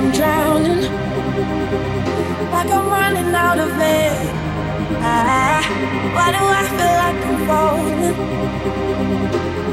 I'm 0.00 0.10
drowning, 0.12 0.80
like 2.50 2.70
I'm 2.70 2.86
running 2.88 3.34
out 3.34 3.58
of 3.58 3.78
air. 3.78 4.16
Ah, 5.02 5.60
why 6.14 6.32
do 6.32 6.40
I 6.40 6.62
feel 6.76 6.94
like 7.04 7.20
I'm 7.28 7.38
falling? 7.46 8.16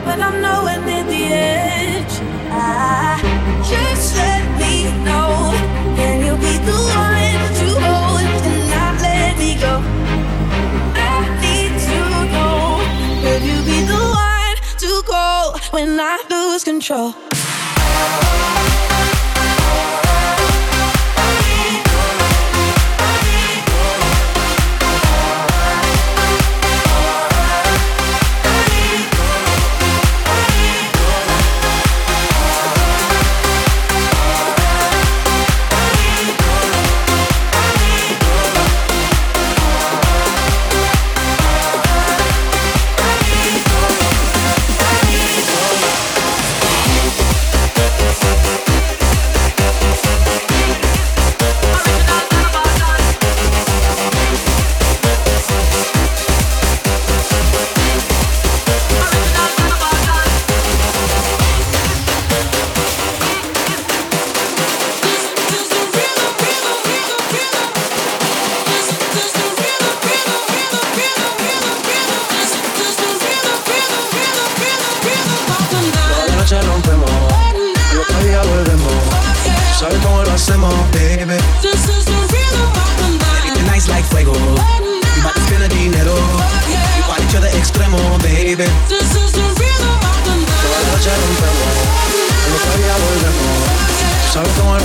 But 0.04 0.20
I'm 0.20 0.42
nowhere 0.42 0.82
near 0.86 1.06
the 1.06 1.24
edge. 1.32 2.16
Ah, 2.52 3.16
just 3.72 4.18
let 4.18 4.44
me 4.60 4.92
know. 5.08 5.56
Can 5.96 6.20
you 6.26 6.36
be 6.36 6.54
the 6.70 6.76
one 6.76 7.42
to 7.60 7.68
hold 7.86 8.20
and 8.50 8.70
not 8.70 8.96
let 9.02 9.38
me 9.40 9.56
go? 9.56 9.80
I 11.08 11.24
need 11.40 11.72
to 11.88 12.00
know. 12.36 12.84
Could 13.24 13.44
you 13.48 13.60
be 13.64 13.80
the 13.88 14.02
one 14.28 14.58
to 14.84 14.90
go 15.08 15.56
when 15.72 15.98
I 15.98 16.22
lose 16.30 16.66
control? 16.66 17.16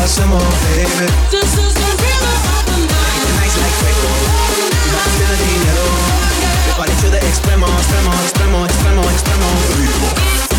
love 0.03 0.11
some 0.11 0.31
more, 0.31 0.41
baby. 0.75 1.06
Extremo, 7.33 7.67
extremo, 7.67 8.12
extremo, 8.25 8.67
extremo, 8.67 9.03
extremo. 9.11 10.52